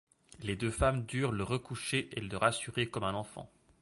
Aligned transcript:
Les 0.41 0.55
deux 0.55 0.71
femmes 0.71 1.05
durent 1.05 1.31
le 1.31 1.43
recoucher 1.43 2.09
et 2.13 2.21
le 2.21 2.35
rassurer 2.35 2.87
comme 2.89 3.03
un 3.03 3.13
enfant. 3.13 3.51